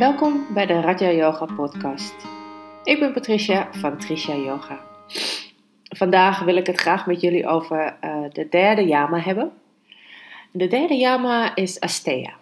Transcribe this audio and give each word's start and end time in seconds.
Welkom 0.00 0.46
bij 0.54 0.66
de 0.66 0.80
Raja 0.80 1.10
Yoga 1.10 1.44
podcast. 1.44 2.14
Ik 2.84 2.98
ben 2.98 3.12
Patricia 3.12 3.72
van 3.72 3.98
Trisha 3.98 4.34
Yoga. 4.34 4.80
Vandaag 5.82 6.40
wil 6.40 6.56
ik 6.56 6.66
het 6.66 6.80
graag 6.80 7.06
met 7.06 7.20
jullie 7.20 7.46
over 7.46 7.96
uh, 8.04 8.24
de 8.32 8.48
derde 8.48 8.82
yama 8.82 9.18
hebben. 9.18 9.52
De 10.50 10.66
derde 10.66 10.94
yama 10.94 11.54
is 11.54 11.80
Asteya. 11.80 12.32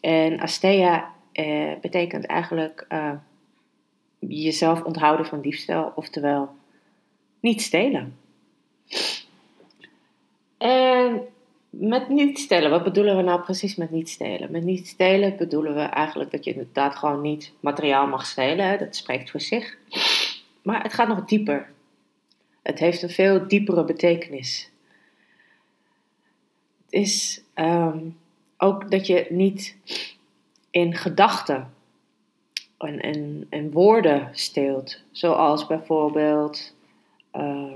En 0.00 0.40
Asteya 0.40 1.12
eh, 1.32 1.72
betekent 1.80 2.26
eigenlijk 2.26 2.86
uh, 2.88 3.12
jezelf 4.18 4.82
onthouden 4.82 5.26
van 5.26 5.40
diefstal, 5.40 5.92
oftewel 5.94 6.50
niet 7.40 7.62
stelen. 7.62 8.16
En 10.58 11.22
met 11.72 12.08
niet 12.08 12.38
stelen, 12.38 12.70
wat 12.70 12.84
bedoelen 12.84 13.16
we 13.16 13.22
nou 13.22 13.40
precies 13.40 13.76
met 13.76 13.90
niet 13.90 14.08
stelen? 14.08 14.50
Met 14.50 14.64
niet 14.64 14.88
stelen 14.88 15.36
bedoelen 15.36 15.74
we 15.74 15.80
eigenlijk 15.80 16.30
dat 16.30 16.44
je 16.44 16.52
inderdaad 16.52 16.96
gewoon 16.96 17.20
niet 17.20 17.52
materiaal 17.60 18.06
mag 18.06 18.26
stelen. 18.26 18.66
Hè? 18.66 18.76
Dat 18.76 18.96
spreekt 18.96 19.30
voor 19.30 19.40
zich. 19.40 19.76
Maar 20.62 20.82
het 20.82 20.92
gaat 20.92 21.08
nog 21.08 21.24
dieper. 21.24 21.70
Het 22.62 22.78
heeft 22.78 23.02
een 23.02 23.10
veel 23.10 23.48
diepere 23.48 23.84
betekenis. 23.84 24.70
Het 26.84 27.00
is 27.00 27.42
um, 27.54 28.18
ook 28.56 28.90
dat 28.90 29.06
je 29.06 29.26
niet 29.28 29.76
in 30.70 30.94
gedachten 30.94 31.74
en, 32.78 33.00
en, 33.00 33.46
en 33.48 33.70
woorden 33.70 34.28
steelt. 34.32 35.00
Zoals 35.10 35.66
bijvoorbeeld 35.66 36.74
uh, 37.34 37.74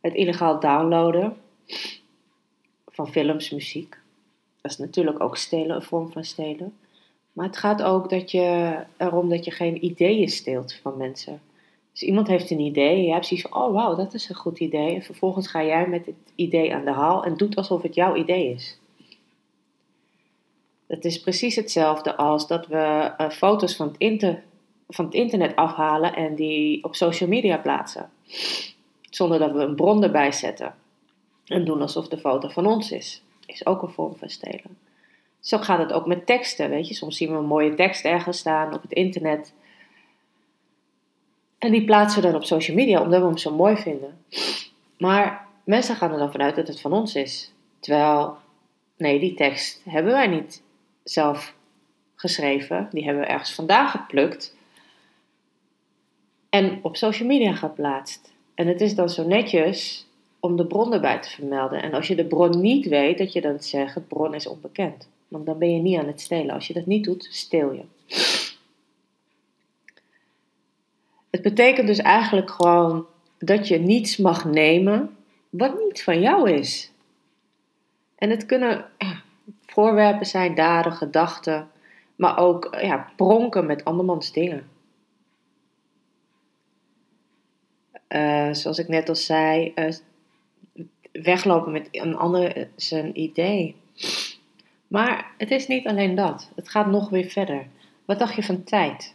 het 0.00 0.14
illegaal 0.14 0.60
downloaden 0.60 1.36
van 2.98 3.08
films, 3.08 3.50
muziek. 3.50 3.96
Dat 4.60 4.70
is 4.70 4.78
natuurlijk 4.78 5.20
ook 5.20 5.36
stelen, 5.36 5.76
een 5.76 5.82
vorm 5.82 6.12
van 6.12 6.24
stelen. 6.24 6.76
Maar 7.32 7.46
het 7.46 7.56
gaat 7.56 7.82
ook 7.82 8.10
dat 8.10 8.30
je, 8.30 8.76
erom 8.96 9.28
dat 9.28 9.44
je 9.44 9.50
geen 9.50 9.84
ideeën 9.84 10.28
steelt 10.28 10.74
van 10.82 10.96
mensen. 10.96 11.40
Dus 11.92 12.02
iemand 12.02 12.26
heeft 12.26 12.50
een 12.50 12.60
idee, 12.60 13.04
je 13.04 13.12
hebt 13.12 13.26
zoiets 13.26 13.48
van, 13.48 13.62
oh 13.62 13.72
wauw, 13.72 13.94
dat 13.94 14.14
is 14.14 14.28
een 14.28 14.34
goed 14.34 14.58
idee. 14.58 14.94
En 14.94 15.02
vervolgens 15.02 15.48
ga 15.48 15.64
jij 15.64 15.88
met 15.88 16.06
het 16.06 16.32
idee 16.34 16.74
aan 16.74 16.84
de 16.84 16.92
haal 16.92 17.24
en 17.24 17.36
doet 17.36 17.56
alsof 17.56 17.82
het 17.82 17.94
jouw 17.94 18.16
idee 18.16 18.52
is. 18.52 18.78
Het 20.86 21.04
is 21.04 21.20
precies 21.20 21.56
hetzelfde 21.56 22.16
als 22.16 22.46
dat 22.46 22.66
we 22.66 23.12
uh, 23.20 23.28
foto's 23.30 23.76
van 23.76 23.94
het, 23.98 24.38
van 24.88 25.04
het 25.04 25.14
internet 25.14 25.56
afhalen 25.56 26.14
en 26.14 26.34
die 26.34 26.84
op 26.84 26.94
social 26.94 27.28
media 27.28 27.56
plaatsen. 27.56 28.10
Zonder 29.10 29.38
dat 29.38 29.52
we 29.52 29.58
een 29.58 29.76
bron 29.76 30.02
erbij 30.02 30.32
zetten. 30.32 30.74
En 31.48 31.64
doen 31.64 31.80
alsof 31.80 32.08
de 32.08 32.18
foto 32.18 32.48
van 32.48 32.66
ons 32.66 32.92
is. 32.92 33.22
Is 33.46 33.66
ook 33.66 33.82
een 33.82 33.90
vorm 33.90 34.16
van 34.16 34.28
stelen. 34.28 34.78
Zo 35.40 35.58
gaat 35.58 35.78
het 35.78 35.92
ook 35.92 36.06
met 36.06 36.26
teksten, 36.26 36.70
weet 36.70 36.88
je. 36.88 36.94
Soms 36.94 37.16
zien 37.16 37.30
we 37.30 37.38
een 37.38 37.44
mooie 37.44 37.74
tekst 37.74 38.04
ergens 38.04 38.38
staan 38.38 38.74
op 38.74 38.82
het 38.82 38.92
internet. 38.92 39.52
En 41.58 41.72
die 41.72 41.84
plaatsen 41.84 42.22
we 42.22 42.26
dan 42.26 42.36
op 42.36 42.44
social 42.44 42.76
media 42.76 43.02
omdat 43.02 43.20
we 43.20 43.26
hem 43.26 43.38
zo 43.38 43.54
mooi 43.54 43.76
vinden. 43.76 44.24
Maar 44.98 45.46
mensen 45.64 45.96
gaan 45.96 46.12
er 46.12 46.18
dan 46.18 46.30
vanuit 46.30 46.56
dat 46.56 46.68
het 46.68 46.80
van 46.80 46.92
ons 46.92 47.14
is. 47.14 47.52
Terwijl, 47.80 48.36
nee, 48.96 49.20
die 49.20 49.34
tekst 49.34 49.84
hebben 49.84 50.12
wij 50.12 50.26
niet 50.26 50.62
zelf 51.02 51.54
geschreven. 52.14 52.88
Die 52.92 53.04
hebben 53.04 53.22
we 53.22 53.28
ergens 53.28 53.54
vandaan 53.54 53.88
geplukt. 53.88 54.56
En 56.48 56.78
op 56.82 56.96
social 56.96 57.28
media 57.28 57.54
geplaatst. 57.54 58.32
En 58.54 58.66
het 58.66 58.80
is 58.80 58.94
dan 58.94 59.08
zo 59.08 59.26
netjes 59.26 60.07
om 60.40 60.56
de 60.56 60.66
bron 60.66 60.92
erbij 60.92 61.20
te 61.20 61.30
vermelden. 61.30 61.82
En 61.82 61.92
als 61.92 62.08
je 62.08 62.14
de 62.14 62.26
bron 62.26 62.60
niet 62.60 62.86
weet, 62.86 63.18
dat 63.18 63.32
je 63.32 63.40
dan 63.40 63.60
zegt: 63.60 63.94
het 63.94 64.08
bron 64.08 64.34
is 64.34 64.46
onbekend. 64.46 65.08
Want 65.28 65.46
dan 65.46 65.58
ben 65.58 65.74
je 65.74 65.80
niet 65.80 65.98
aan 65.98 66.06
het 66.06 66.20
stelen. 66.20 66.54
Als 66.54 66.66
je 66.66 66.74
dat 66.74 66.86
niet 66.86 67.04
doet, 67.04 67.28
steel 67.30 67.72
je. 67.72 67.82
Het 71.30 71.42
betekent 71.42 71.86
dus 71.86 71.98
eigenlijk 71.98 72.50
gewoon 72.50 73.06
dat 73.38 73.68
je 73.68 73.78
niets 73.78 74.16
mag 74.16 74.44
nemen 74.44 75.16
wat 75.50 75.78
niet 75.78 76.02
van 76.02 76.20
jou 76.20 76.50
is. 76.50 76.92
En 78.14 78.30
het 78.30 78.46
kunnen 78.46 78.84
voorwerpen 79.66 80.26
zijn, 80.26 80.54
daden, 80.54 80.92
gedachten, 80.92 81.70
maar 82.16 82.38
ook 82.38 82.76
ja, 82.80 83.12
pronken 83.16 83.66
met 83.66 83.84
andermans 83.84 84.32
dingen. 84.32 84.68
Uh, 88.08 88.52
zoals 88.52 88.78
ik 88.78 88.88
net 88.88 89.08
al 89.08 89.14
zei, 89.14 89.72
uh, 89.74 89.92
weglopen 91.22 91.72
met 91.72 91.88
een 91.90 92.16
ander 92.16 92.56
eh, 92.56 92.64
zijn 92.76 93.20
idee. 93.20 93.76
Maar 94.88 95.30
het 95.38 95.50
is 95.50 95.66
niet 95.66 95.86
alleen 95.86 96.14
dat. 96.14 96.50
Het 96.54 96.68
gaat 96.68 96.86
nog 96.86 97.08
weer 97.08 97.24
verder. 97.24 97.66
Wat 98.04 98.18
dacht 98.18 98.34
je 98.34 98.42
van 98.42 98.64
tijd? 98.64 99.14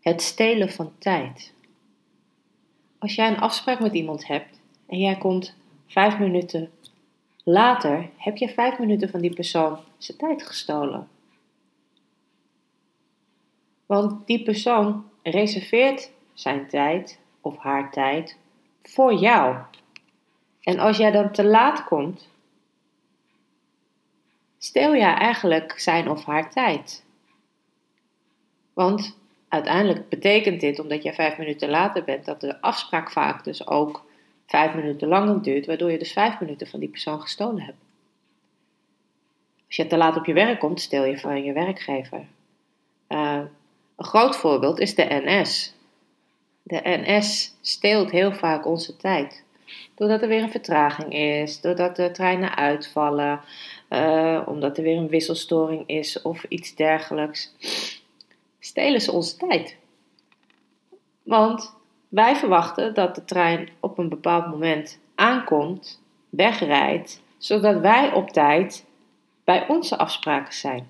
Het 0.00 0.22
stelen 0.22 0.70
van 0.70 0.92
tijd. 0.98 1.52
Als 2.98 3.14
jij 3.14 3.28
een 3.28 3.40
afspraak 3.40 3.80
met 3.80 3.94
iemand 3.94 4.26
hebt 4.26 4.60
en 4.86 4.98
jij 4.98 5.16
komt 5.16 5.56
vijf 5.86 6.18
minuten 6.18 6.70
later, 7.44 8.10
heb 8.16 8.36
je 8.36 8.48
vijf 8.48 8.78
minuten 8.78 9.08
van 9.08 9.20
die 9.20 9.34
persoon 9.34 9.78
zijn 9.98 10.18
tijd 10.18 10.42
gestolen. 10.42 11.08
Want 13.86 14.26
die 14.26 14.42
persoon 14.42 15.04
reserveert 15.22 16.10
zijn 16.34 16.68
tijd 16.68 17.18
of 17.40 17.56
haar 17.56 17.90
tijd 17.90 18.36
voor 18.82 19.14
jou. 19.14 19.56
En 20.66 20.78
als 20.78 20.96
jij 20.96 21.10
dan 21.10 21.32
te 21.32 21.44
laat 21.44 21.84
komt, 21.84 22.28
steel 24.58 24.96
jij 24.96 25.14
eigenlijk 25.14 25.78
zijn 25.78 26.10
of 26.10 26.24
haar 26.24 26.50
tijd. 26.50 27.04
Want 28.72 29.18
uiteindelijk 29.48 30.08
betekent 30.08 30.60
dit, 30.60 30.78
omdat 30.78 31.02
jij 31.02 31.14
vijf 31.14 31.38
minuten 31.38 31.68
later 31.68 32.04
bent, 32.04 32.24
dat 32.24 32.40
de 32.40 32.60
afspraak 32.60 33.10
vaak 33.10 33.44
dus 33.44 33.66
ook 33.66 34.04
vijf 34.46 34.74
minuten 34.74 35.08
langer 35.08 35.42
duurt, 35.42 35.66
waardoor 35.66 35.90
je 35.90 35.98
dus 35.98 36.12
vijf 36.12 36.40
minuten 36.40 36.66
van 36.66 36.80
die 36.80 36.88
persoon 36.88 37.20
gestolen 37.20 37.62
hebt. 37.62 37.78
Als 39.66 39.76
je 39.76 39.86
te 39.86 39.96
laat 39.96 40.16
op 40.16 40.26
je 40.26 40.32
werk 40.32 40.58
komt, 40.58 40.80
steel 40.80 41.04
je 41.04 41.18
van 41.18 41.44
je 41.44 41.52
werkgever. 41.52 42.26
Uh, 43.08 43.40
een 43.96 44.04
groot 44.04 44.36
voorbeeld 44.36 44.80
is 44.80 44.94
de 44.94 45.06
NS. 45.24 45.74
De 46.62 46.80
NS 46.84 47.56
steelt 47.60 48.10
heel 48.10 48.32
vaak 48.32 48.66
onze 48.66 48.96
tijd. 48.96 49.44
Doordat 49.94 50.22
er 50.22 50.28
weer 50.28 50.42
een 50.42 50.50
vertraging 50.50 51.12
is, 51.12 51.60
doordat 51.60 51.96
de 51.96 52.10
treinen 52.10 52.56
uitvallen, 52.56 53.40
uh, 53.90 54.42
omdat 54.46 54.76
er 54.76 54.82
weer 54.82 54.96
een 54.96 55.08
wisselstoring 55.08 55.82
is 55.86 56.22
of 56.22 56.44
iets 56.44 56.74
dergelijks, 56.74 57.54
stelen 58.60 59.00
ze 59.00 59.12
onze 59.12 59.36
tijd. 59.36 59.76
Want 61.22 61.74
wij 62.08 62.36
verwachten 62.36 62.94
dat 62.94 63.14
de 63.14 63.24
trein 63.24 63.68
op 63.80 63.98
een 63.98 64.08
bepaald 64.08 64.46
moment 64.46 64.98
aankomt, 65.14 66.02
wegrijdt, 66.28 67.22
zodat 67.38 67.80
wij 67.80 68.12
op 68.12 68.30
tijd 68.30 68.86
bij 69.44 69.68
onze 69.68 69.98
afspraken 69.98 70.54
zijn. 70.54 70.88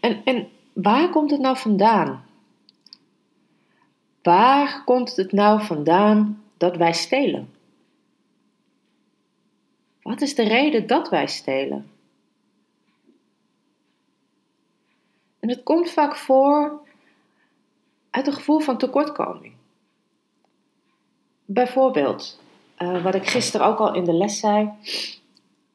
En, 0.00 0.20
en 0.24 0.48
waar 0.72 1.10
komt 1.10 1.30
het 1.30 1.40
nou 1.40 1.56
vandaan? 1.56 2.24
Waar 4.26 4.84
komt 4.84 5.16
het 5.16 5.32
nou 5.32 5.62
vandaan 5.62 6.42
dat 6.56 6.76
wij 6.76 6.92
stelen? 6.92 7.54
Wat 10.02 10.20
is 10.20 10.34
de 10.34 10.42
reden 10.42 10.86
dat 10.86 11.08
wij 11.08 11.26
stelen? 11.26 11.90
En 15.38 15.48
het 15.48 15.62
komt 15.62 15.90
vaak 15.90 16.16
voor 16.16 16.80
uit 18.10 18.26
een 18.26 18.32
gevoel 18.32 18.58
van 18.58 18.78
tekortkoming. 18.78 19.54
Bijvoorbeeld, 21.44 22.40
uh, 22.78 23.02
wat 23.02 23.14
ik 23.14 23.26
gisteren 23.26 23.66
ook 23.66 23.78
al 23.78 23.94
in 23.94 24.04
de 24.04 24.14
les 24.14 24.38
zei. 24.38 24.70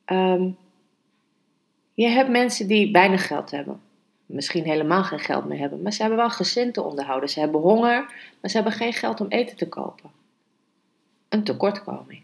Um, 0.06 0.58
je 1.94 2.08
hebt 2.08 2.30
mensen 2.30 2.68
die 2.68 2.92
weinig 2.92 3.28
geld 3.28 3.52
hebben 3.52 3.82
misschien 4.34 4.64
helemaal 4.64 5.04
geen 5.04 5.20
geld 5.20 5.46
meer 5.46 5.60
hebben. 5.60 5.82
Maar 5.82 5.94
ze 5.94 6.02
hebben 6.02 6.20
wel 6.20 6.30
gezin 6.30 6.72
te 6.72 6.84
onderhouden. 6.84 7.30
Ze 7.30 7.40
hebben 7.40 7.62
honger, 7.62 8.00
maar 8.42 8.50
ze 8.50 8.56
hebben 8.56 8.74
geen 8.74 8.94
geld 8.94 9.22
om 9.22 9.28
eten 9.30 9.58
te 9.58 9.68
kopen. 9.68 10.10
Een 11.30 11.44
tekortkoming. 11.44 12.22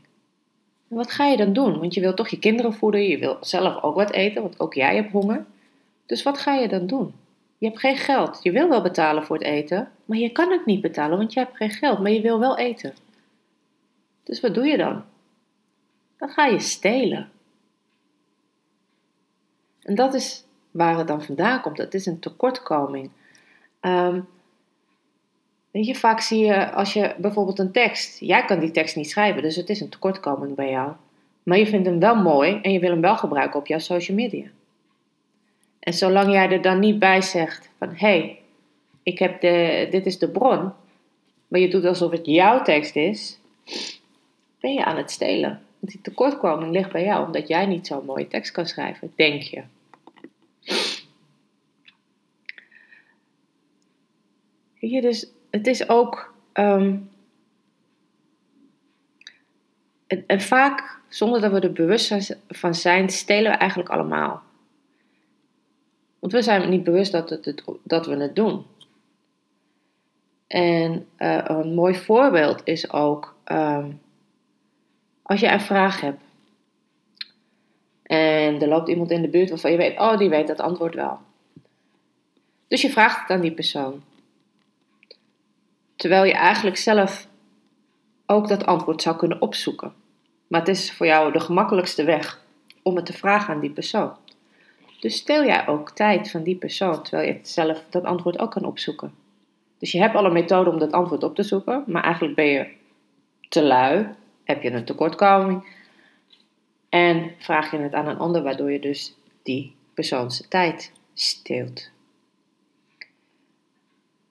En 0.89 0.95
wat 0.95 1.11
ga 1.11 1.25
je 1.25 1.37
dan 1.37 1.53
doen? 1.53 1.79
Want 1.79 1.93
je 1.93 2.01
wilt 2.01 2.17
toch 2.17 2.27
je 2.27 2.39
kinderen 2.39 2.73
voeden, 2.73 3.03
je 3.03 3.17
wilt 3.17 3.47
zelf 3.47 3.83
ook 3.83 3.95
wat 3.95 4.11
eten, 4.11 4.41
want 4.41 4.59
ook 4.59 4.73
jij 4.73 4.95
hebt 4.95 5.11
honger. 5.11 5.45
Dus 6.05 6.23
wat 6.23 6.37
ga 6.37 6.53
je 6.53 6.67
dan 6.67 6.87
doen? 6.87 7.13
Je 7.57 7.67
hebt 7.67 7.79
geen 7.79 7.97
geld. 7.97 8.39
Je 8.43 8.51
wil 8.51 8.69
wel 8.69 8.81
betalen 8.81 9.23
voor 9.23 9.37
het 9.37 9.45
eten, 9.45 9.91
maar 10.05 10.17
je 10.17 10.31
kan 10.31 10.51
het 10.51 10.65
niet 10.65 10.81
betalen, 10.81 11.17
want 11.17 11.33
je 11.33 11.39
hebt 11.39 11.55
geen 11.55 11.69
geld, 11.69 11.99
maar 11.99 12.11
je 12.11 12.21
wil 12.21 12.39
wel 12.39 12.57
eten. 12.57 12.93
Dus 14.23 14.41
wat 14.41 14.53
doe 14.53 14.65
je 14.65 14.77
dan? 14.77 15.03
Dan 16.17 16.29
ga 16.29 16.45
je 16.45 16.59
stelen. 16.59 17.29
En 19.81 19.95
dat 19.95 20.13
is 20.13 20.43
waar 20.77 20.97
het 20.97 21.07
dan 21.07 21.23
vandaan 21.23 21.61
komt. 21.61 21.77
Het 21.77 21.93
is 21.93 22.05
een 22.05 22.19
tekortkoming. 22.19 23.09
Um, 23.81 24.27
weet 25.71 25.85
je, 25.85 25.95
vaak 25.95 26.21
zie 26.21 26.45
je 26.45 26.71
als 26.71 26.93
je 26.93 27.15
bijvoorbeeld 27.17 27.59
een 27.59 27.71
tekst, 27.71 28.19
jij 28.19 28.45
kan 28.45 28.59
die 28.59 28.71
tekst 28.71 28.95
niet 28.95 29.09
schrijven, 29.09 29.41
dus 29.41 29.55
het 29.55 29.69
is 29.69 29.81
een 29.81 29.89
tekortkoming 29.89 30.55
bij 30.55 30.69
jou. 30.69 30.91
Maar 31.43 31.57
je 31.57 31.67
vindt 31.67 31.87
hem 31.87 31.99
wel 31.99 32.15
mooi 32.15 32.59
en 32.61 32.71
je 32.71 32.79
wil 32.79 32.89
hem 32.89 33.01
wel 33.01 33.17
gebruiken 33.17 33.59
op 33.59 33.67
jouw 33.67 33.79
social 33.79 34.17
media. 34.17 34.45
En 35.79 35.93
zolang 35.93 36.31
jij 36.31 36.49
er 36.49 36.61
dan 36.61 36.79
niet 36.79 36.99
bij 36.99 37.21
zegt 37.21 37.69
van 37.77 37.89
hé, 37.89 37.95
hey, 37.95 38.39
ik 39.03 39.19
heb 39.19 39.41
de, 39.41 39.87
dit 39.91 40.05
is 40.05 40.17
de 40.17 40.29
bron, 40.29 40.71
maar 41.47 41.59
je 41.59 41.69
doet 41.69 41.85
alsof 41.85 42.11
het 42.11 42.25
jouw 42.25 42.61
tekst 42.61 42.95
is, 42.95 43.39
ben 44.59 44.73
je 44.73 44.85
aan 44.85 44.97
het 44.97 45.11
stelen. 45.11 45.61
Want 45.79 45.91
die 45.91 46.01
tekortkoming 46.01 46.71
ligt 46.71 46.91
bij 46.91 47.03
jou 47.03 47.25
omdat 47.25 47.47
jij 47.47 47.65
niet 47.65 47.87
zo'n 47.87 48.05
mooie 48.05 48.27
tekst 48.27 48.51
kan 48.51 48.65
schrijven, 48.65 49.11
denk 49.15 49.41
je. 49.41 49.63
Dus 54.89 55.31
het 55.49 55.67
is 55.67 55.89
ook. 55.89 56.33
Um, 56.53 57.09
en, 60.07 60.41
vaak, 60.41 60.99
zonder 61.07 61.41
dat 61.41 61.51
we 61.51 61.59
er 61.59 61.73
bewust 61.73 62.37
van 62.47 62.75
zijn, 62.75 63.09
stelen 63.09 63.51
we 63.51 63.57
eigenlijk 63.57 63.89
allemaal. 63.89 64.41
Want 66.19 66.33
we 66.33 66.41
zijn 66.41 66.69
niet 66.69 66.83
bewust 66.83 67.11
dat, 67.11 67.29
het, 67.29 67.63
dat 67.83 68.05
we 68.05 68.15
het 68.15 68.35
doen. 68.35 68.65
En 70.47 71.07
uh, 71.17 71.43
een 71.43 71.73
mooi 71.73 71.95
voorbeeld 71.95 72.61
is 72.63 72.91
ook 72.91 73.35
um, 73.51 73.99
als 75.21 75.39
je 75.39 75.47
een 75.47 75.61
vraag 75.61 76.01
hebt. 76.01 76.21
En 78.03 78.61
er 78.61 78.67
loopt 78.67 78.89
iemand 78.89 79.11
in 79.11 79.21
de 79.21 79.27
buurt 79.27 79.49
waarvan 79.49 79.71
je 79.71 79.77
weet, 79.77 79.99
oh 79.99 80.17
die 80.17 80.29
weet 80.29 80.47
dat 80.47 80.59
antwoord 80.59 80.95
wel. 80.95 81.19
Dus 82.67 82.81
je 82.81 82.89
vraagt 82.89 83.21
het 83.21 83.29
aan 83.29 83.41
die 83.41 83.53
persoon. 83.53 84.03
Terwijl 85.97 86.23
je 86.23 86.33
eigenlijk 86.33 86.77
zelf 86.77 87.27
ook 88.25 88.47
dat 88.47 88.65
antwoord 88.65 89.01
zou 89.01 89.15
kunnen 89.15 89.41
opzoeken. 89.41 89.93
Maar 90.47 90.59
het 90.59 90.69
is 90.69 90.93
voor 90.93 91.05
jou 91.05 91.31
de 91.31 91.39
gemakkelijkste 91.39 92.03
weg 92.03 92.41
om 92.83 92.95
het 92.95 93.05
te 93.05 93.13
vragen 93.13 93.53
aan 93.53 93.59
die 93.59 93.71
persoon. 93.71 94.15
Dus 94.99 95.15
stel 95.15 95.43
jij 95.45 95.67
ook 95.67 95.91
tijd 95.91 96.31
van 96.31 96.43
die 96.43 96.55
persoon, 96.55 97.03
terwijl 97.03 97.27
je 97.27 97.39
zelf 97.43 97.85
dat 97.89 98.03
antwoord 98.03 98.39
ook 98.39 98.51
kan 98.51 98.65
opzoeken. 98.65 99.13
Dus 99.77 99.91
je 99.91 99.99
hebt 99.99 100.15
al 100.15 100.25
een 100.25 100.33
methode 100.33 100.69
om 100.69 100.79
dat 100.79 100.91
antwoord 100.91 101.23
op 101.23 101.35
te 101.35 101.43
zoeken, 101.43 101.83
maar 101.87 102.03
eigenlijk 102.03 102.35
ben 102.35 102.45
je 102.45 102.67
te 103.49 103.63
lui, 103.63 104.07
heb 104.43 104.61
je 104.61 104.71
een 104.71 104.85
tekortkoming 104.85 105.67
en 106.89 107.31
vraag 107.37 107.71
je 107.71 107.77
het 107.77 107.93
aan 107.93 108.07
een 108.07 108.17
ander, 108.17 108.43
waardoor 108.43 108.71
je 108.71 108.79
dus 108.79 109.15
die 109.43 109.75
persoonse 109.93 110.47
tijd 110.47 110.91
steelt. 111.13 111.89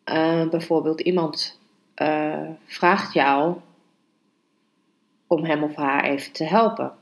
Uh, 0.04 0.48
bijvoorbeeld 0.48 1.00
iemand 1.00 1.55
uh, 2.02 2.48
vraagt 2.66 3.12
jou 3.12 3.56
om 5.26 5.44
hem 5.44 5.62
of 5.62 5.74
haar 5.74 6.04
even 6.04 6.32
te 6.32 6.44
helpen. 6.44 6.92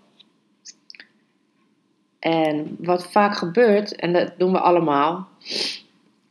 En 2.18 2.76
wat 2.78 3.10
vaak 3.10 3.36
gebeurt, 3.36 3.96
en 3.96 4.12
dat 4.12 4.32
doen 4.38 4.52
we 4.52 4.60
allemaal, 4.60 5.28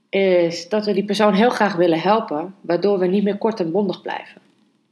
is 0.10 0.70
dat 0.70 0.86
we 0.86 0.94
die 0.94 1.06
persoon 1.06 1.34
heel 1.34 1.50
graag 1.50 1.76
willen 1.76 2.00
helpen, 2.00 2.56
waardoor 2.62 3.00
we 3.00 3.06
niet 3.06 3.24
meer 3.24 3.38
kort 3.38 3.60
en 3.60 3.72
bondig 3.72 4.02
blijven. 4.02 4.42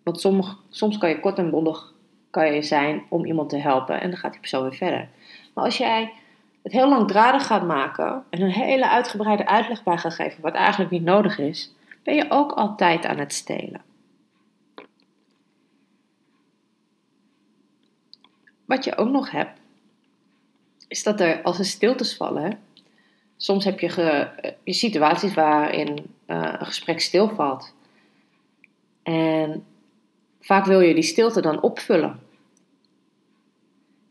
Want 0.04 0.20
sommige, 0.20 0.56
soms 0.70 0.98
kan 0.98 1.10
je 1.10 1.20
kort 1.20 1.38
en 1.38 1.50
bondig 1.50 1.94
kan 2.30 2.54
je 2.54 2.62
zijn 2.62 3.04
om 3.10 3.26
iemand 3.26 3.50
te 3.50 3.58
helpen 3.58 4.02
en 4.02 4.10
dan 4.10 4.20
gaat 4.20 4.32
die 4.32 4.40
persoon 4.40 4.62
weer 4.62 4.74
verder. 4.74 5.10
Maar 5.54 5.66
als 5.66 5.78
jij 5.78 6.14
het 6.64 6.72
heel 6.72 6.90
langdradig 6.90 7.46
gaat 7.46 7.66
maken 7.66 8.24
en 8.30 8.42
een 8.42 8.52
hele 8.52 8.90
uitgebreide 8.90 9.48
uitleg 9.48 9.84
bij 9.84 9.98
gaat 9.98 10.14
geven, 10.14 10.42
wat 10.42 10.54
eigenlijk 10.54 10.92
niet 10.92 11.04
nodig 11.04 11.38
is, 11.38 11.74
ben 12.04 12.16
je 12.16 12.26
ook 12.30 12.52
altijd 12.52 13.06
aan 13.06 13.18
het 13.18 13.34
stelen. 13.34 13.82
Wat 18.66 18.84
je 18.84 18.98
ook 18.98 19.10
nog 19.10 19.32
hebt, 19.32 19.60
is 20.88 21.04
dat 21.04 21.20
er 21.20 21.42
als 21.42 21.60
er 21.60 21.66
stiltes 21.66 22.16
vallen, 22.16 22.60
soms 23.38 23.66
heb 23.66 23.80
je, 23.80 24.30
je 24.64 24.74
situaties 24.74 25.34
waarin 25.34 26.16
uh, 26.28 26.56
een 26.60 26.66
gesprek 26.66 27.00
stilvalt. 27.00 27.74
En 29.04 29.66
vaak 30.40 30.66
wil 30.66 30.80
je 30.80 30.94
die 30.94 31.04
stilte 31.04 31.42
dan 31.42 31.62
opvullen. 31.62 32.20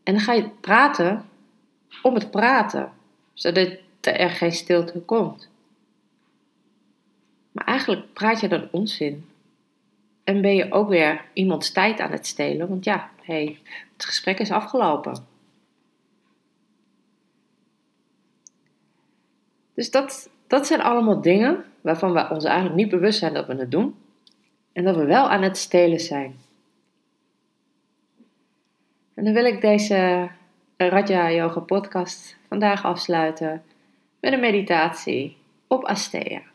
En 0.03 0.13
dan 0.13 0.19
ga 0.19 0.33
je 0.33 0.49
praten 0.49 1.25
om 2.01 2.13
het 2.13 2.31
praten, 2.31 2.91
zodat 3.33 3.69
er 4.01 4.29
geen 4.29 4.51
stilte 4.51 4.99
komt. 4.99 5.50
Maar 7.51 7.65
eigenlijk 7.65 8.13
praat 8.13 8.39
je 8.39 8.47
dan 8.47 8.67
onzin. 8.71 9.25
En 10.23 10.41
ben 10.41 10.55
je 10.55 10.71
ook 10.71 10.89
weer 10.89 11.25
iemands 11.33 11.71
tijd 11.71 11.99
aan 11.99 12.11
het 12.11 12.27
stelen, 12.27 12.67
want 12.67 12.83
ja, 12.83 13.09
hey, 13.21 13.59
het 13.93 14.05
gesprek 14.05 14.39
is 14.39 14.51
afgelopen. 14.51 15.25
Dus 19.73 19.91
dat, 19.91 20.29
dat 20.47 20.67
zijn 20.67 20.81
allemaal 20.81 21.21
dingen 21.21 21.65
waarvan 21.81 22.13
we 22.13 22.29
ons 22.29 22.43
eigenlijk 22.43 22.75
niet 22.75 22.89
bewust 22.89 23.19
zijn 23.19 23.33
dat 23.33 23.47
we 23.47 23.55
het 23.55 23.71
doen. 23.71 23.95
En 24.73 24.83
dat 24.83 24.95
we 24.95 25.05
wel 25.05 25.29
aan 25.29 25.41
het 25.41 25.57
stelen 25.57 25.99
zijn. 25.99 26.35
En 29.13 29.23
dan 29.23 29.33
wil 29.33 29.45
ik 29.45 29.61
deze 29.61 30.29
Raja 30.77 31.31
Yoga 31.31 31.59
podcast 31.59 32.37
vandaag 32.47 32.85
afsluiten 32.85 33.63
met 34.19 34.33
een 34.33 34.39
meditatie 34.39 35.37
op 35.67 35.83
Astea. 35.83 36.50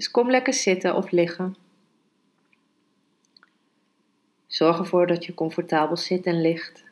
Dus 0.00 0.10
kom 0.10 0.30
lekker 0.30 0.52
zitten 0.52 0.96
of 0.96 1.10
liggen. 1.10 1.56
Zorg 4.46 4.78
ervoor 4.78 5.06
dat 5.06 5.24
je 5.24 5.34
comfortabel 5.34 5.96
zit 5.96 6.26
en 6.26 6.40
ligt 6.40 6.84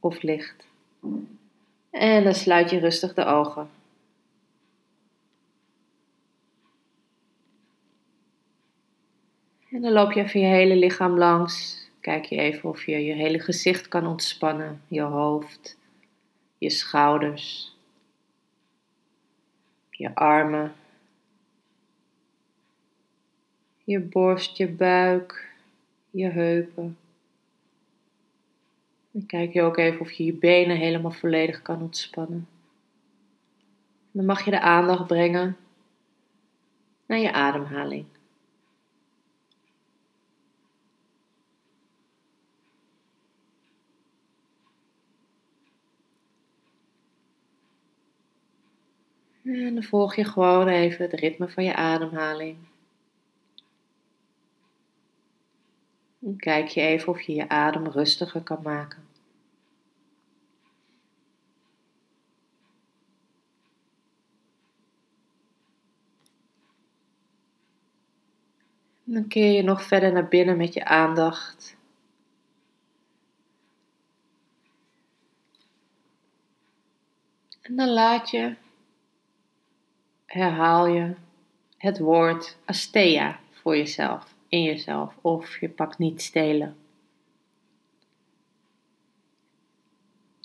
of 0.00 0.22
ligt. 0.22 0.66
En 1.90 2.24
dan 2.24 2.34
sluit 2.34 2.70
je 2.70 2.78
rustig 2.78 3.14
de 3.14 3.24
ogen. 3.24 3.70
En 9.70 9.80
dan 9.82 9.92
loop 9.92 10.12
je 10.12 10.22
even 10.22 10.40
je 10.40 10.46
hele 10.46 10.76
lichaam 10.76 11.18
langs. 11.18 11.86
Kijk 12.00 12.24
je 12.24 12.36
even 12.36 12.68
of 12.68 12.86
je 12.86 13.04
je 13.04 13.14
hele 13.14 13.38
gezicht 13.38 13.88
kan 13.88 14.06
ontspannen. 14.06 14.82
Je 14.88 15.00
hoofd, 15.00 15.78
je 16.58 16.70
schouders, 16.70 17.76
je 19.90 20.14
armen, 20.14 20.74
je 23.84 24.00
borst, 24.00 24.56
je 24.56 24.68
buik, 24.68 25.48
je 26.10 26.28
heupen. 26.28 26.96
Dan 29.10 29.26
kijk 29.26 29.52
je 29.52 29.62
ook 29.62 29.76
even 29.76 30.00
of 30.00 30.12
je 30.12 30.24
je 30.24 30.34
benen 30.34 30.76
helemaal 30.76 31.10
volledig 31.10 31.62
kan 31.62 31.82
ontspannen. 31.82 32.48
Dan 34.10 34.24
mag 34.24 34.44
je 34.44 34.50
de 34.50 34.60
aandacht 34.60 35.06
brengen 35.06 35.56
naar 37.06 37.18
je 37.18 37.32
ademhaling. 37.32 38.06
En 49.44 49.74
dan 49.74 49.82
volg 49.82 50.14
je 50.14 50.24
gewoon 50.24 50.68
even 50.68 51.04
het 51.04 51.20
ritme 51.20 51.48
van 51.48 51.64
je 51.64 51.74
ademhaling. 51.74 52.56
Kijk 56.36 56.68
je 56.68 56.80
even 56.80 57.08
of 57.08 57.20
je 57.20 57.34
je 57.34 57.48
adem 57.48 57.86
rustiger 57.86 58.42
kan 58.42 58.62
maken. 58.62 59.08
En 69.06 69.12
dan 69.12 69.28
keer 69.28 69.52
je 69.52 69.62
nog 69.62 69.82
verder 69.82 70.12
naar 70.12 70.28
binnen 70.28 70.56
met 70.56 70.74
je 70.74 70.84
aandacht. 70.84 71.76
En 77.62 77.76
dan 77.76 77.88
laat 77.88 78.30
je, 78.30 78.56
herhaal 80.26 80.86
je 80.86 81.14
het 81.76 81.98
woord 81.98 82.58
Astea 82.64 83.40
voor 83.50 83.76
jezelf 83.76 84.31
in 84.52 84.62
jezelf 84.62 85.14
of 85.20 85.60
je 85.60 85.68
pakt 85.68 85.98
niet 85.98 86.22
stelen. 86.22 86.76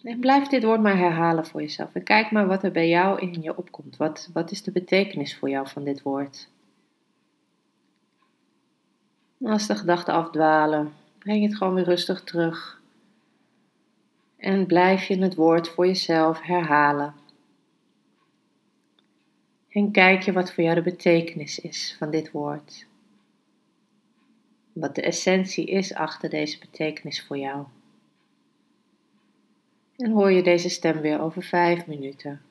En 0.03 0.19
blijf 0.19 0.47
dit 0.47 0.63
woord 0.63 0.81
maar 0.81 0.97
herhalen 0.97 1.45
voor 1.45 1.61
jezelf 1.61 1.93
en 1.93 2.03
kijk 2.03 2.31
maar 2.31 2.47
wat 2.47 2.63
er 2.63 2.71
bij 2.71 2.89
jou 2.89 3.19
in 3.19 3.41
je 3.41 3.57
opkomt. 3.57 3.97
Wat, 3.97 4.29
wat 4.33 4.51
is 4.51 4.63
de 4.63 4.71
betekenis 4.71 5.37
voor 5.37 5.49
jou 5.49 5.67
van 5.67 5.83
dit 5.83 6.01
woord? 6.01 6.49
als 9.41 9.67
de 9.67 9.75
gedachten 9.75 10.13
afdwalen, 10.13 10.93
breng 11.17 11.43
het 11.43 11.55
gewoon 11.55 11.73
weer 11.73 11.83
rustig 11.83 12.23
terug. 12.23 12.81
En 14.37 14.65
blijf 14.65 15.03
je 15.03 15.17
het 15.17 15.35
woord 15.35 15.69
voor 15.69 15.85
jezelf 15.85 16.41
herhalen. 16.41 17.13
En 19.69 19.91
kijk 19.91 20.21
je 20.21 20.31
wat 20.31 20.53
voor 20.53 20.63
jou 20.63 20.75
de 20.75 20.81
betekenis 20.81 21.59
is 21.59 21.95
van 21.97 22.11
dit 22.11 22.31
woord 22.31 22.87
wat 24.79 24.95
de 24.95 25.01
essentie 25.01 25.65
is 25.65 25.93
achter 25.93 26.29
deze 26.29 26.59
betekenis 26.59 27.25
voor 27.25 27.37
jou. 27.37 27.65
En 29.97 30.11
hoor 30.11 30.31
je 30.31 30.43
deze 30.43 30.69
stem 30.69 31.01
weer 31.01 31.21
over 31.21 31.43
vijf 31.43 31.87
minuten. 31.87 32.41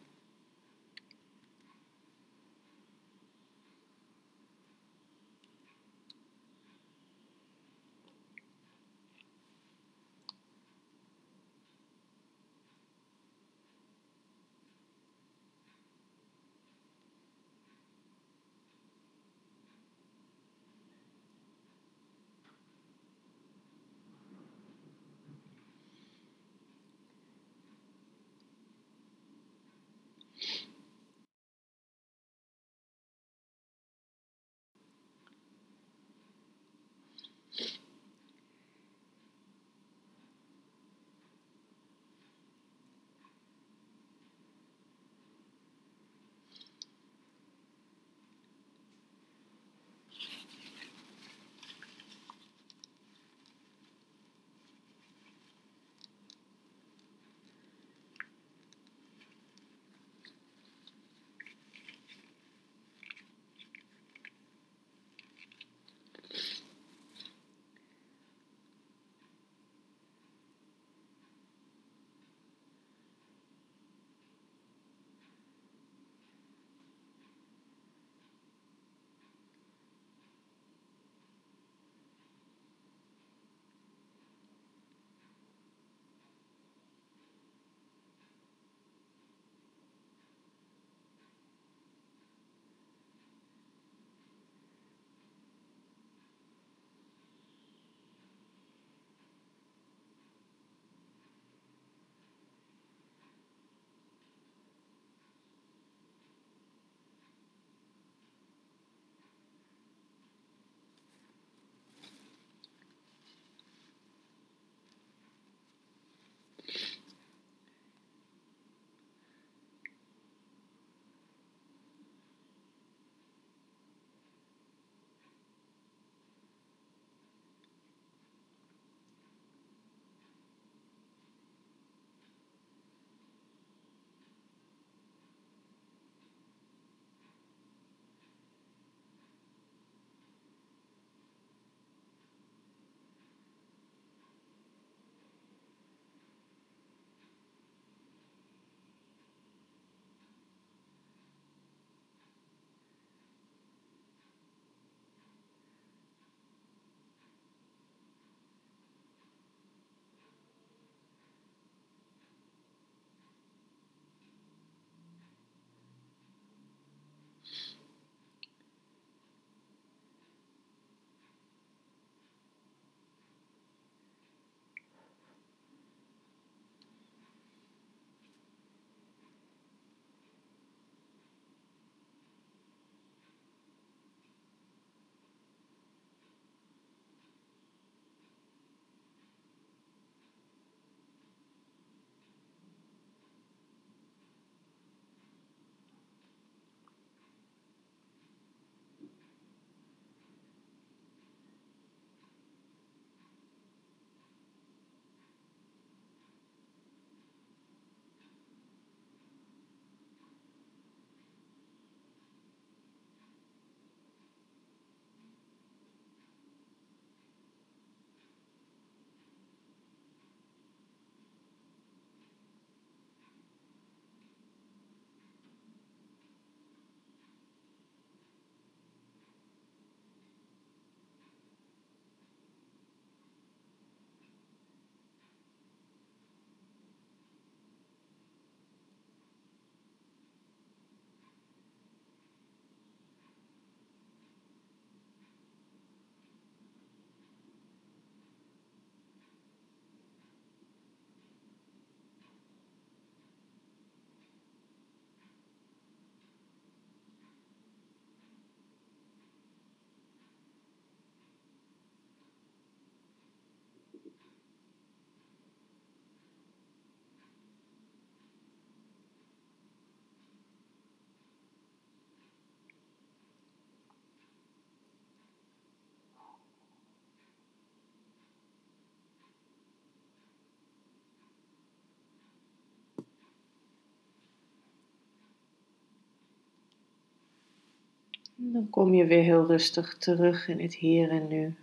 Dan 288.53 288.71
kom 288.71 288.95
je 288.95 289.07
weer 289.07 289.23
heel 289.23 289.47
rustig 289.47 289.97
terug 289.97 290.49
in 290.49 290.61
het 290.61 290.75
hier 290.75 291.11
en 291.11 291.29
nu. 291.29 291.55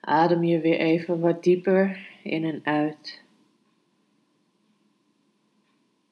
Adem 0.00 0.44
je 0.44 0.60
weer 0.60 0.78
even 0.78 1.20
wat 1.20 1.42
dieper 1.42 2.08
in 2.22 2.44
en 2.44 2.60
uit. 2.64 3.22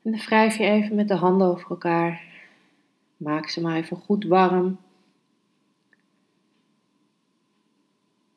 En 0.03 0.11
dan 0.11 0.21
wrijf 0.21 0.57
je 0.57 0.65
even 0.65 0.97
met 0.97 1.09
de 1.09 1.15
handen 1.15 1.49
over 1.49 1.71
elkaar. 1.71 2.23
Maak 3.17 3.49
ze 3.49 3.61
maar 3.61 3.77
even 3.77 3.97
goed 3.97 4.25
warm. 4.25 4.79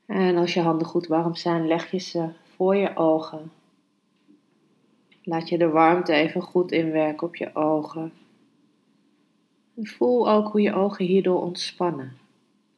En 0.05 0.37
als 0.37 0.53
je 0.53 0.61
handen 0.61 0.87
goed 0.87 1.07
warm 1.07 1.35
zijn, 1.35 1.67
leg 1.67 1.91
je 1.91 1.99
ze 1.99 2.29
voor 2.55 2.75
je 2.75 2.95
ogen. 2.95 3.51
Laat 5.23 5.49
je 5.49 5.57
de 5.57 5.69
warmte 5.69 6.13
even 6.13 6.41
goed 6.41 6.71
inwerken 6.71 7.27
op 7.27 7.35
je 7.35 7.55
ogen. 7.55 8.13
Voel 9.81 10.29
ook 10.29 10.51
hoe 10.51 10.61
je 10.61 10.73
ogen 10.73 11.05
hierdoor 11.05 11.41
ontspannen. 11.41 12.17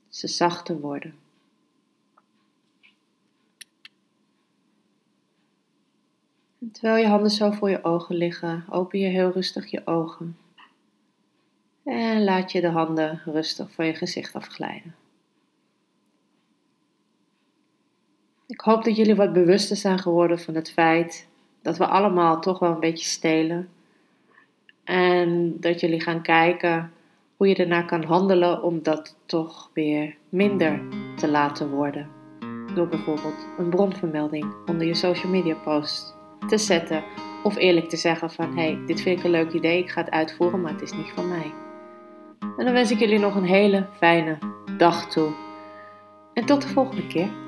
Ze 0.10 0.27
zachter 0.27 0.79
worden. 0.79 1.15
En 6.60 6.72
terwijl 6.72 7.03
je 7.03 7.07
handen 7.07 7.31
zo 7.31 7.51
voor 7.51 7.69
je 7.69 7.83
ogen 7.83 8.15
liggen, 8.15 8.65
open 8.69 9.00
je 9.00 9.07
heel 9.07 9.31
rustig 9.31 9.72
je 9.72 9.88
ogen. 9.88 10.38
En 11.83 12.24
laat 12.24 12.51
je 12.51 12.62
de 12.62 12.69
handen 12.69 13.22
rustig 13.25 13.72
van 13.72 13.86
je 13.86 13.93
gezicht 13.93 14.33
afglijden. 14.33 14.95
Ik 18.48 18.60
hoop 18.60 18.83
dat 18.83 18.95
jullie 18.95 19.15
wat 19.15 19.33
bewuster 19.33 19.75
zijn 19.75 20.00
geworden 20.00 20.39
van 20.39 20.55
het 20.55 20.72
feit 20.72 21.27
dat 21.62 21.77
we 21.77 21.88
allemaal 21.88 22.41
toch 22.41 22.60
wel 22.60 22.72
een 22.72 22.79
beetje 22.79 23.05
stelen. 23.05 23.69
En 24.83 25.57
dat 25.59 25.79
jullie 25.79 26.01
gaan 26.01 26.21
kijken 26.21 26.91
hoe 27.37 27.47
je 27.47 27.55
ernaar 27.55 27.85
kan 27.85 28.03
handelen 28.03 28.63
om 28.63 28.83
dat 28.83 29.15
toch 29.25 29.69
weer 29.73 30.15
minder 30.29 30.81
te 31.15 31.27
laten 31.27 31.69
worden. 31.69 32.09
Door 32.75 32.87
bijvoorbeeld 32.87 33.47
een 33.57 33.69
bronvermelding 33.69 34.53
onder 34.65 34.87
je 34.87 34.93
social 34.93 35.31
media 35.31 35.55
post 35.55 36.15
te 36.47 36.57
zetten. 36.57 37.03
Of 37.43 37.55
eerlijk 37.55 37.89
te 37.89 37.97
zeggen 37.97 38.31
van 38.31 38.57
hey, 38.57 38.79
dit 38.85 39.01
vind 39.01 39.17
ik 39.19 39.25
een 39.25 39.31
leuk 39.31 39.53
idee, 39.53 39.79
ik 39.79 39.89
ga 39.89 40.01
het 40.01 40.11
uitvoeren, 40.11 40.61
maar 40.61 40.71
het 40.71 40.81
is 40.81 40.93
niet 40.93 41.11
van 41.15 41.27
mij. 41.27 41.53
En 42.57 42.65
dan 42.65 42.73
wens 42.73 42.91
ik 42.91 42.99
jullie 42.99 43.19
nog 43.19 43.35
een 43.35 43.43
hele 43.43 43.85
fijne 43.97 44.37
dag 44.77 45.09
toe. 45.09 45.31
En 46.33 46.45
tot 46.45 46.61
de 46.61 46.67
volgende 46.67 47.07
keer. 47.07 47.42